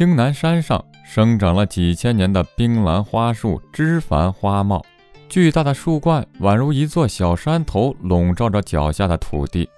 [0.00, 4.82] 青南山上生长了几千年的冰兰花树，枝繁花茂，
[5.28, 9.68] 巨大的树冠宛如一座小山头，笼罩着脚下的土地。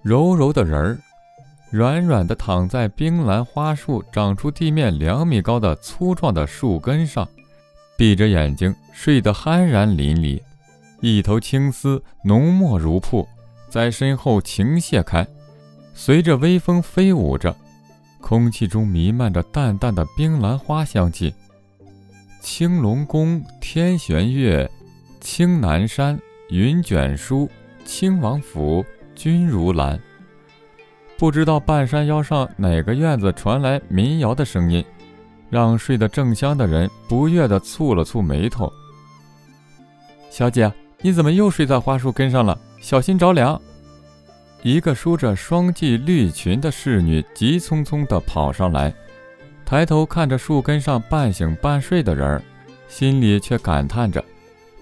[0.00, 0.98] 柔柔的人儿，
[1.70, 7.28] 软软的躺在冰兰花树长出地面两米高的粗壮的树根上，
[7.98, 10.40] 闭着眼睛睡得酣然淋漓，
[11.02, 13.28] 一头青丝浓墨如瀑，
[13.68, 15.26] 在身后倾泻开，
[15.92, 17.54] 随着微风飞舞着。
[18.26, 21.34] 空气中弥漫着淡淡的冰兰花香气。
[22.40, 24.68] 青龙宫天玄月，
[25.20, 27.46] 青南山云卷舒，
[27.84, 28.82] 青王府
[29.14, 30.00] 君如兰。
[31.18, 34.82] 不知道半山腰上哪个院子传来民谣的声音，
[35.50, 38.72] 让睡得正香的人不悦地蹙了蹙眉头。
[40.30, 40.72] 小姐，
[41.02, 42.58] 你怎么又睡在花树根上了？
[42.80, 43.60] 小心着凉！
[44.64, 48.90] 一个梳着双髻绿裙的侍女急匆匆地跑上来，
[49.62, 52.42] 抬头看着树根上半醒半睡的人儿，
[52.88, 54.24] 心里却感叹着：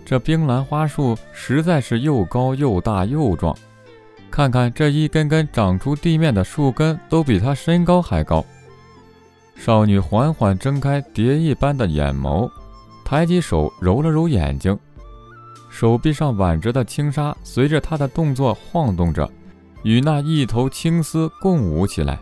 [0.05, 3.53] 这冰兰花树实在是又高又大又壮。
[4.31, 8.45] 看看这一根根长出地面的树根，都比她身高还高。
[9.57, 12.49] 少女缓缓睁开蝶一般的眼眸，
[13.05, 14.79] 抬起手揉了揉眼睛，
[15.69, 19.29] 手臂上挽着的轻纱随着她的动作晃动着。
[19.83, 22.19] 与那一头青丝共舞起来。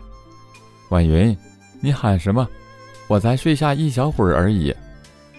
[0.89, 1.35] 婉云，
[1.79, 2.47] 你喊什么？
[3.07, 4.73] 我才睡下一小会儿而已。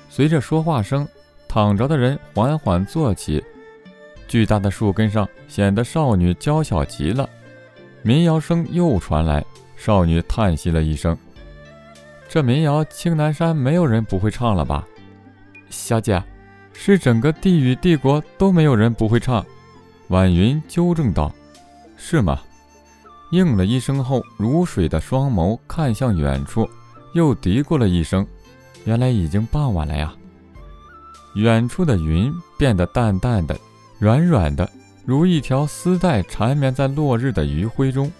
[0.08, 1.06] 随着说话声，
[1.48, 3.42] 躺着的人缓缓坐起。
[4.28, 7.28] 巨大的树根上显得少女娇小极了。
[8.02, 9.44] 民谣声又传来，
[9.76, 11.16] 少女叹息了一声
[12.28, 14.86] ：“这民谣青南山没有人不会唱了吧？”
[15.70, 16.22] 小姐，
[16.72, 19.44] 是整个地狱帝国都没有人不会唱。
[20.08, 21.32] 婉云纠正道。
[22.04, 22.40] 是吗？
[23.30, 26.68] 应了一声后，如水的双眸看向远处，
[27.14, 28.26] 又嘀咕了一声
[28.84, 30.12] ：“原来已经傍晚了呀。”
[31.36, 33.56] 远处的云变得淡淡的、
[34.00, 34.68] 软软的，
[35.06, 38.10] 如一条丝带缠绵在落日的余晖中，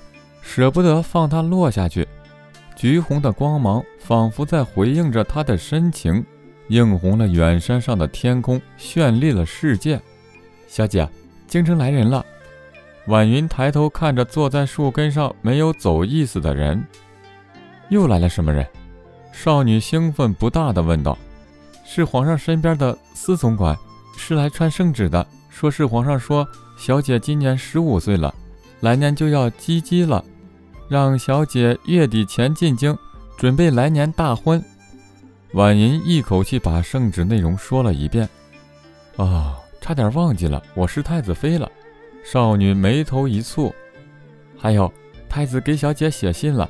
[0.41, 2.06] 舍不得放它落下去。
[2.77, 6.25] 橘红的光芒仿佛在回应着他的深情，
[6.69, 10.01] 映红了远山上的天空，绚丽了世界。
[10.69, 11.06] 小姐，
[11.49, 12.25] 京城来人了。
[13.07, 16.83] 婉云抬头看着坐在树根上没有走意思的人，
[17.89, 18.67] 又来了什么人？
[19.33, 21.19] 少女兴奋不大地问道
[21.85, 23.77] ：“是皇上身边的司总管，
[24.17, 25.27] 是来传圣旨的。
[25.51, 26.47] 说是皇上说，
[26.79, 28.33] 小姐今年十五岁了，
[28.81, 30.25] 来年就要及笄了，
[30.89, 32.97] 让小姐月底前进京，
[33.37, 34.62] 准备来年大婚。”
[35.55, 38.29] 婉云一口气把圣旨内容说了一遍。
[39.17, 41.69] 啊，差点忘记了，我是太子妃了。
[42.22, 43.72] 少女眉头一蹙，
[44.56, 44.93] 还有
[45.28, 46.69] 太子给小姐写信了。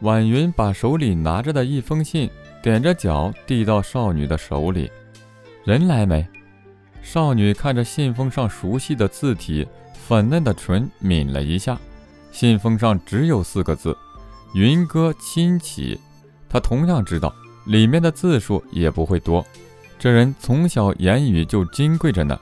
[0.00, 2.28] 婉云把手里拿着的一封信
[2.62, 4.90] 踮着脚递到少女的手里。
[5.64, 6.26] 人来没？
[7.00, 11.78] 少女看着信封上熟悉的字体，粉嫩的唇抿了一下。
[12.30, 13.96] 信封上只有四个字
[14.54, 15.98] ：“云歌亲启。”
[16.50, 17.34] 她同样知道
[17.66, 19.44] 里面的字数也不会多。
[19.98, 22.38] 这人从小言语就金贵着呢。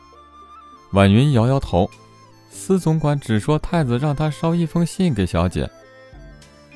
[0.93, 1.91] 婉云摇摇头，
[2.51, 5.69] 司总管只说太子让他捎一封信给小姐。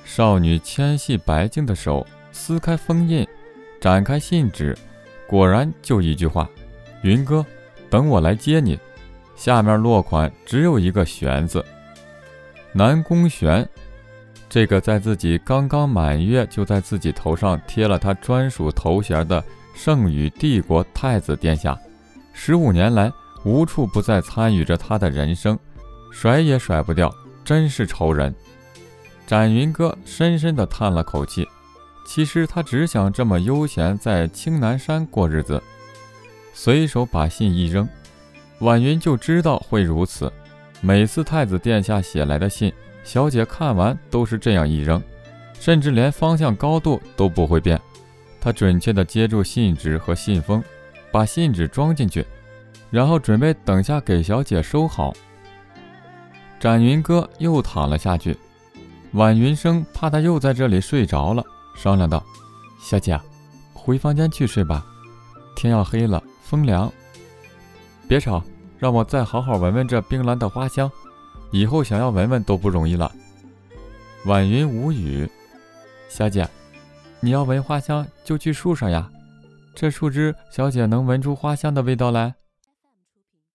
[0.05, 3.27] 少女纤细白净的手撕开封印，
[3.79, 4.77] 展开信纸，
[5.27, 6.49] 果然就一句话
[7.03, 7.45] ：“云哥，
[7.91, 8.79] 等我来接你。”
[9.37, 11.63] 下面落款只有一个“玄”字。
[12.73, 13.69] 南宫玄，
[14.49, 19.45] 这个在自己刚刚满月就在自己头上贴了他专属头衔的
[19.75, 21.79] 圣宇帝国太子殿下，
[22.33, 23.13] 十五年来。
[23.47, 25.57] 无处不在参与着他的人生，
[26.11, 27.15] 甩也甩不掉，
[27.45, 28.35] 真是愁人。
[29.25, 31.47] 展云哥深深地叹了口气，
[32.05, 35.63] 其实他只想这么悠闲在青南山过日子。
[36.53, 37.89] 随手把信一扔，
[38.59, 40.33] 婉云就知道会如此。
[40.81, 42.73] 每次太子殿下写来的信，
[43.05, 45.01] 小姐看完都是这样一扔，
[45.61, 47.81] 甚至连方向高度都不会变。
[48.41, 50.61] 她准确地接住信纸和信封，
[51.13, 52.27] 把信纸装进去。
[52.91, 55.13] 然后准备等下给小姐收好。
[56.59, 58.37] 展云哥又躺了下去，
[59.13, 61.45] 婉云生怕他又在这里睡着了，
[61.75, 62.25] 商量道
[62.81, 63.21] ：“小姐，
[63.75, 64.85] 回房间去睡吧，
[65.55, 66.91] 天要黑了，风凉。
[68.09, 68.43] 别吵，
[68.79, 70.91] 让我再好好闻闻这冰兰的花香，
[71.51, 73.13] 以后想要闻闻都不容易了。”
[74.25, 75.29] 婉云无语。
[76.09, 76.49] 小姐，
[77.21, 79.11] 你要闻花香就去树上呀，
[79.75, 82.35] 这树枝小姐能闻出花香的味道来。